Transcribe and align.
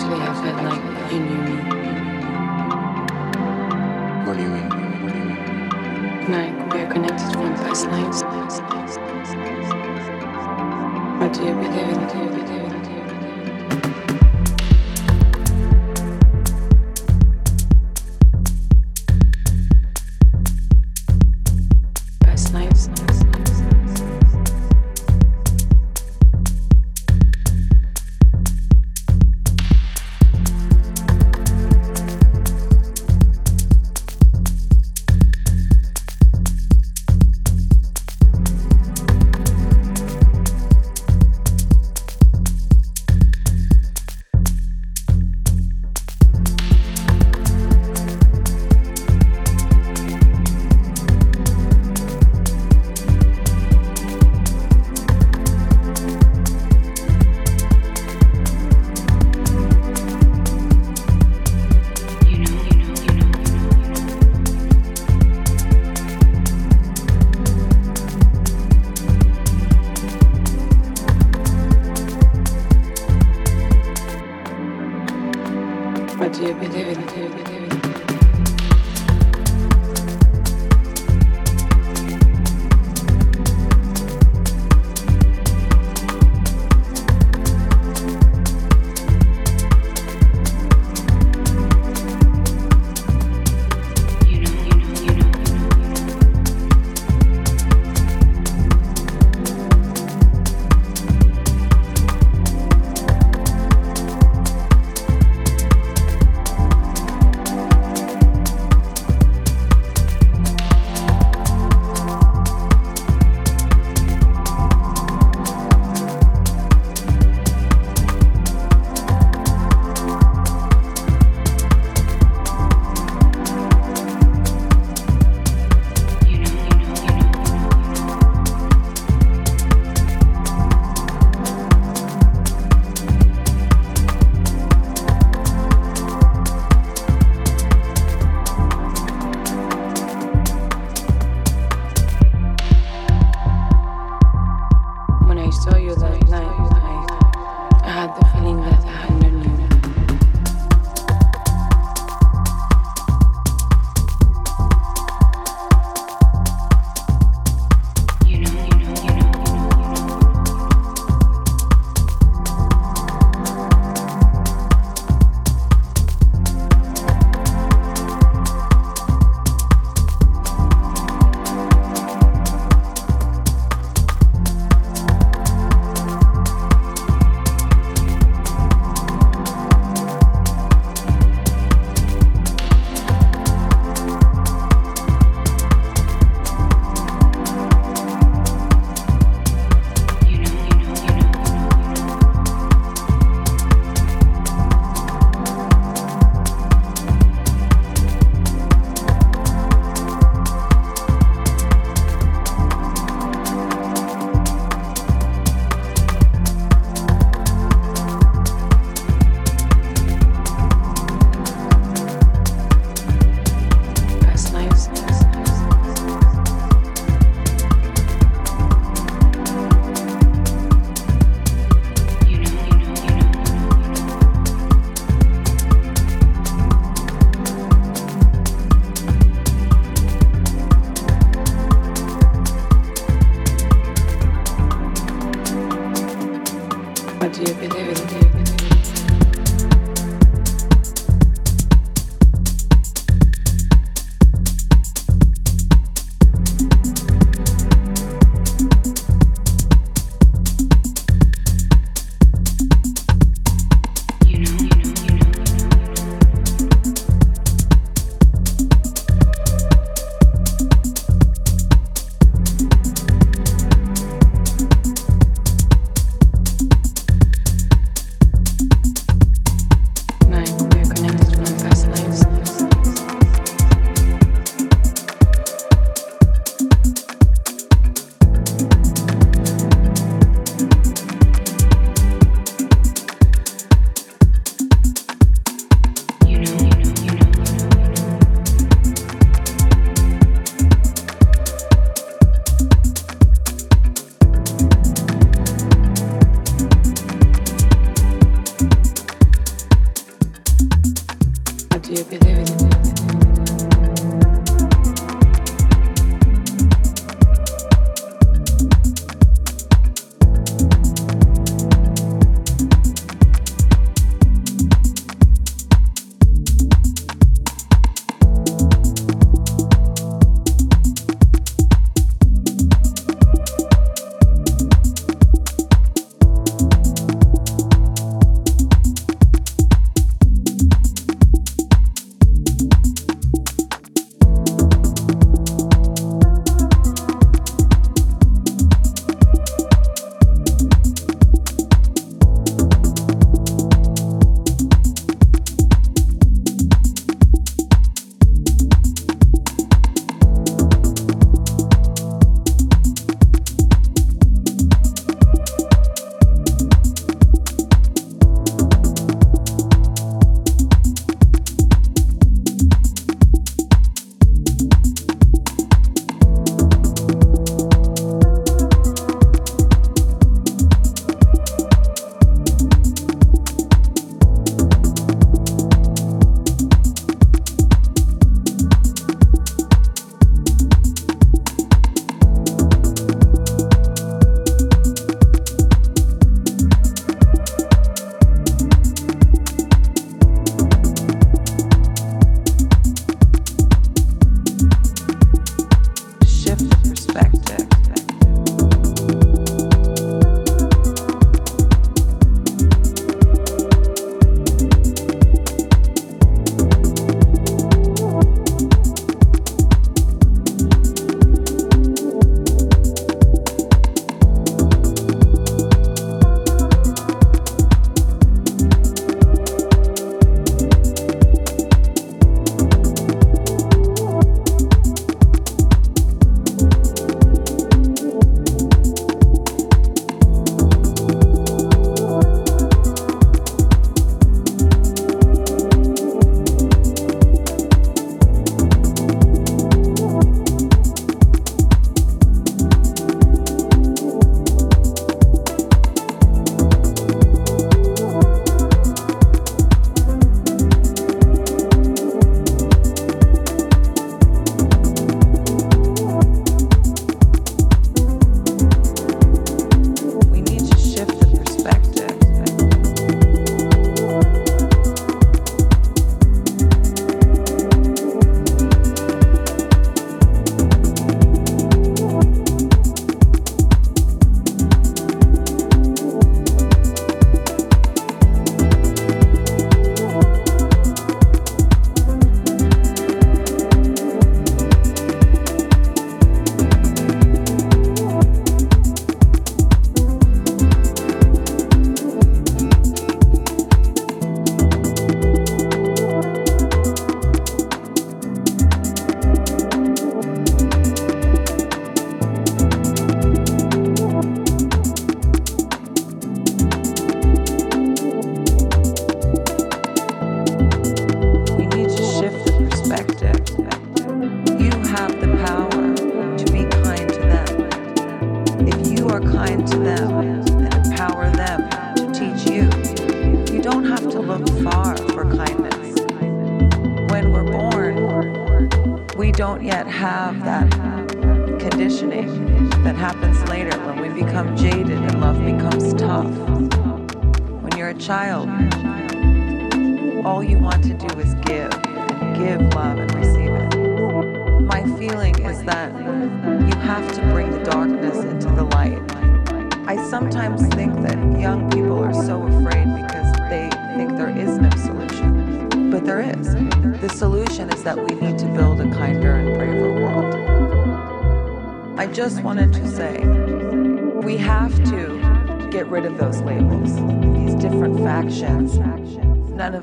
Actually, 0.00 0.22
I 0.22 0.32
felt 0.32 0.56
like 0.64 1.12
you 1.12 1.20
knew 1.20 1.40
me. 1.44 1.56
What 4.24 4.34
do 4.38 4.42
you 4.44 4.48
mean? 4.48 4.68
What 5.02 5.12
do 5.12 5.18
you 5.18 5.24
mean? 5.26 5.40
Like 6.32 6.54
we 6.72 6.80
are 6.80 6.90
connected 6.90 7.30
from 7.34 7.54
past 7.56 7.84
lives. 7.88 8.22
What 11.20 11.34
do 11.34 11.40
you 11.44 11.52
believe 11.52 11.88
in? 11.92 12.08
Do 12.08 12.16
you 12.16 12.28
believe 12.30 12.64
in? 12.64 12.69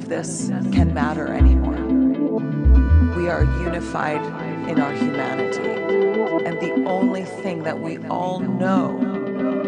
this 0.07 0.47
can 0.71 0.93
matter 0.93 1.27
anymore. 1.27 1.75
We 3.15 3.29
are 3.29 3.43
unified 3.61 4.23
in 4.69 4.79
our 4.79 4.93
humanity. 4.93 5.59
And 6.45 6.59
the 6.59 6.89
only 6.89 7.23
thing 7.23 7.63
that 7.63 7.79
we 7.79 7.97
all 8.07 8.39
know, 8.39 8.91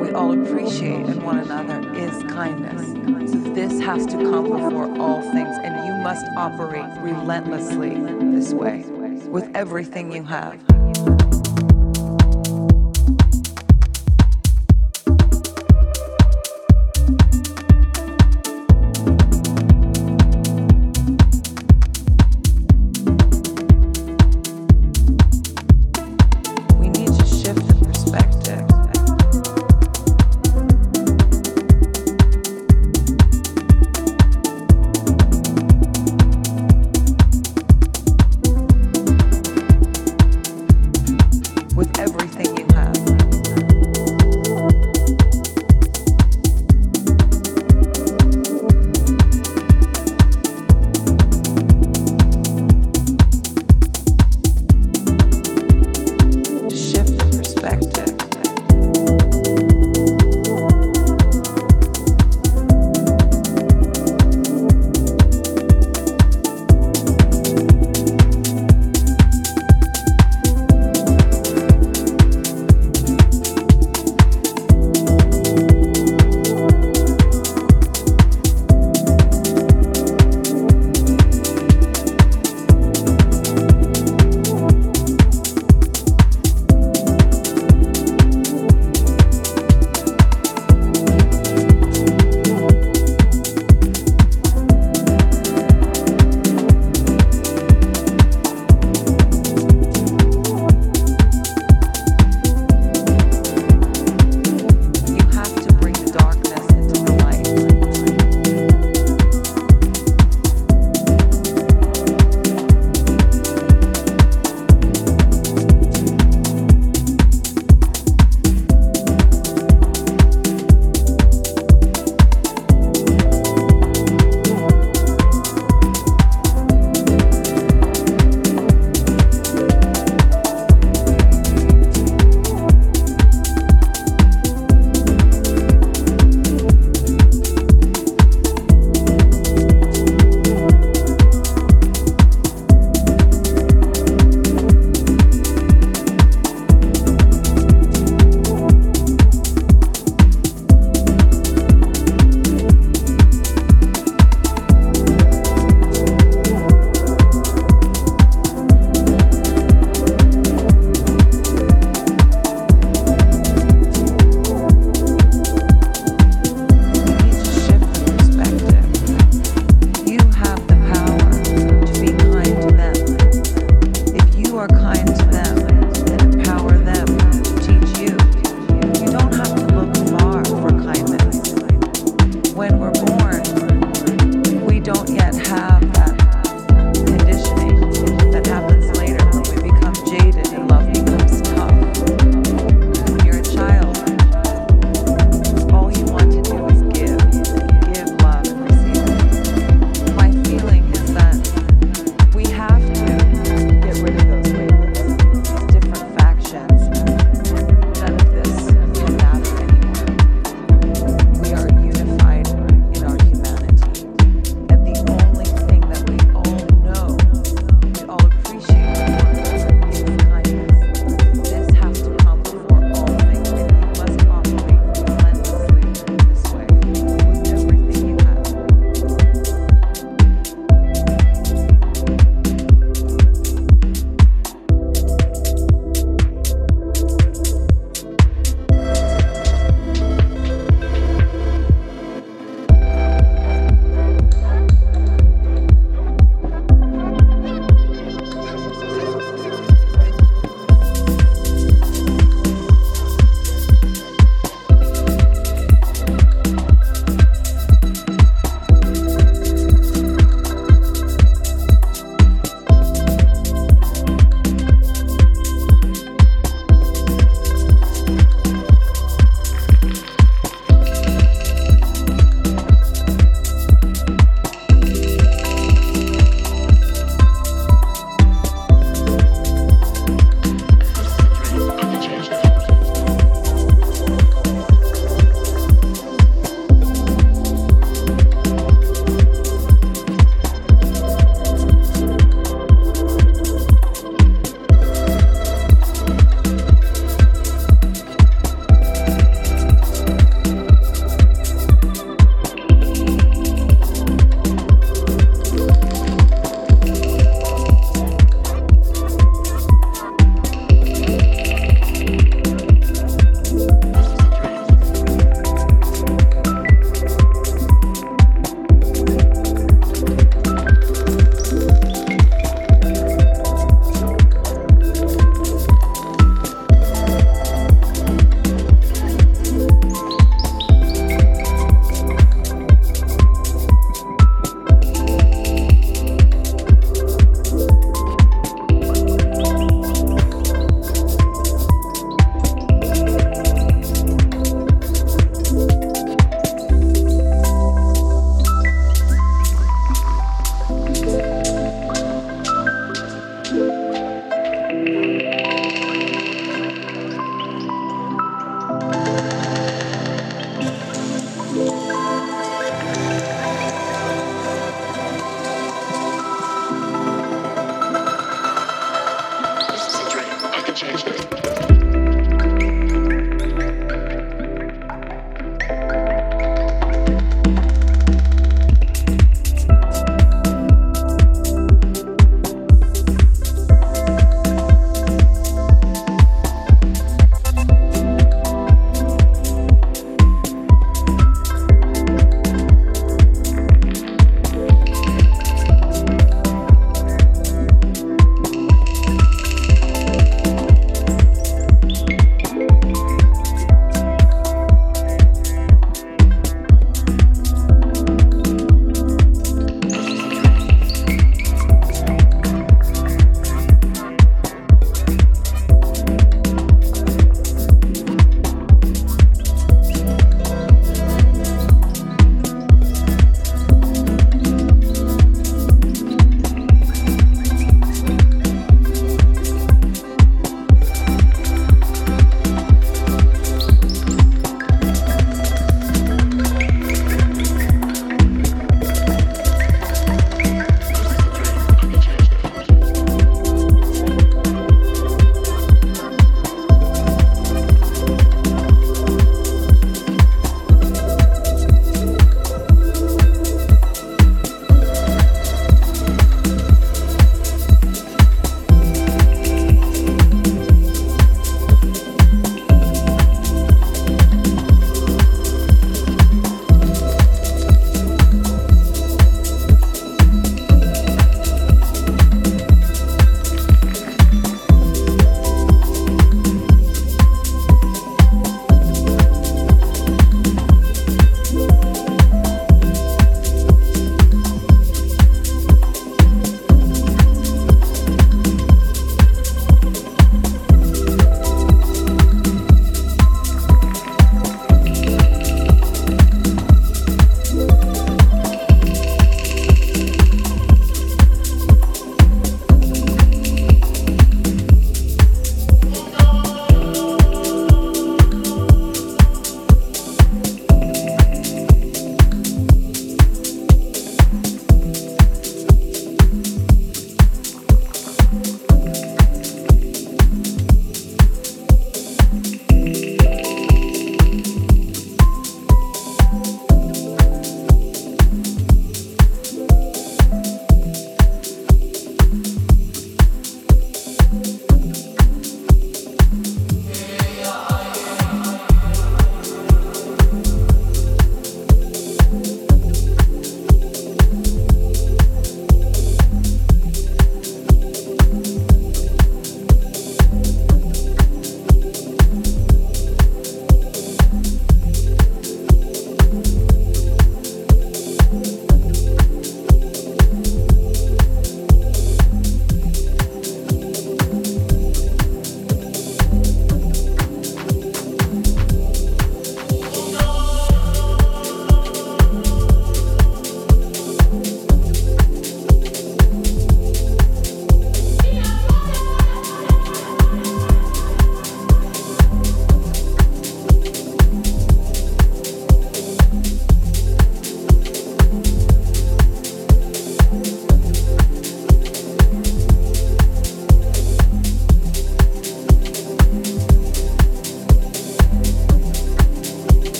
we 0.00 0.12
all 0.12 0.32
appreciate 0.32 1.06
in 1.06 1.22
one 1.22 1.38
another 1.38 1.92
is 1.94 2.22
kindness. 2.32 3.32
So 3.32 3.38
this 3.52 3.80
has 3.80 4.06
to 4.06 4.16
come 4.16 4.44
before 4.44 4.96
all 5.00 5.20
things. 5.32 5.56
And 5.58 5.86
you 5.86 5.94
must 6.02 6.26
operate 6.36 6.86
relentlessly 7.00 7.94
this 8.32 8.52
way 8.52 8.84
with 9.28 9.50
everything 9.56 10.12
you 10.12 10.22
have. 10.24 10.77